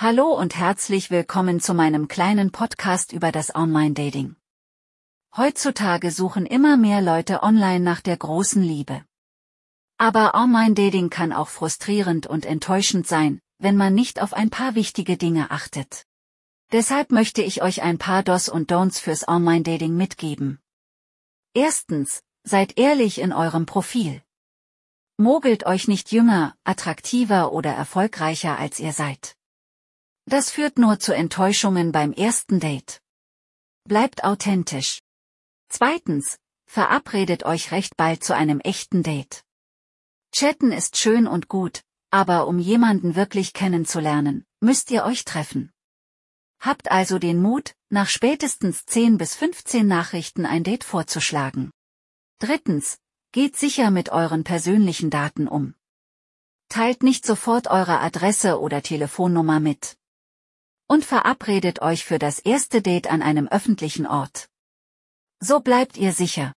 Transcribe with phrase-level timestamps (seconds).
[0.00, 4.36] Hallo und herzlich willkommen zu meinem kleinen Podcast über das Online-Dating.
[5.36, 9.04] Heutzutage suchen immer mehr Leute online nach der großen Liebe.
[9.96, 15.16] Aber Online-Dating kann auch frustrierend und enttäuschend sein, wenn man nicht auf ein paar wichtige
[15.16, 16.06] Dinge achtet.
[16.70, 20.60] Deshalb möchte ich euch ein paar Dos und Don'ts fürs Online-Dating mitgeben.
[21.54, 24.22] Erstens, seid ehrlich in eurem Profil.
[25.16, 29.34] Mogelt euch nicht jünger, attraktiver oder erfolgreicher als ihr seid.
[30.28, 33.00] Das führt nur zu Enttäuschungen beim ersten Date.
[33.84, 34.98] Bleibt authentisch.
[35.70, 39.42] Zweitens, verabredet euch recht bald zu einem echten Date.
[40.30, 41.80] Chatten ist schön und gut,
[42.10, 45.72] aber um jemanden wirklich kennenzulernen, müsst ihr euch treffen.
[46.60, 51.70] Habt also den Mut, nach spätestens 10 bis 15 Nachrichten ein Date vorzuschlagen.
[52.38, 52.98] Drittens,
[53.32, 55.74] geht sicher mit euren persönlichen Daten um.
[56.68, 59.97] Teilt nicht sofort eure Adresse oder Telefonnummer mit
[60.88, 64.48] und verabredet euch für das erste Date an einem öffentlichen Ort.
[65.38, 66.54] So bleibt ihr sicher.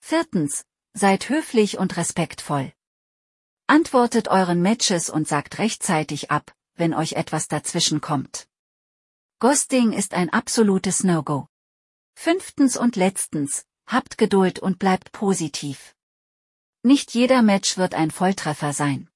[0.00, 2.72] Viertens, seid höflich und respektvoll.
[3.66, 8.48] Antwortet euren Matches und sagt rechtzeitig ab, wenn euch etwas dazwischen kommt.
[9.40, 11.48] Ghosting ist ein absolutes No-Go.
[12.14, 15.94] Fünftens und letztens, habt Geduld und bleibt positiv.
[16.82, 19.10] Nicht jeder Match wird ein Volltreffer sein.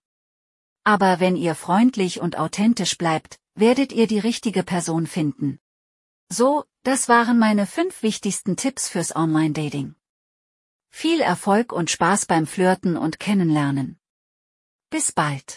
[0.84, 5.60] Aber wenn ihr freundlich und authentisch bleibt, werdet ihr die richtige Person finden.
[6.28, 9.94] So, das waren meine fünf wichtigsten Tipps fürs Online-Dating.
[10.88, 14.00] Viel Erfolg und Spaß beim Flirten und Kennenlernen.
[14.90, 15.48] Bis bald.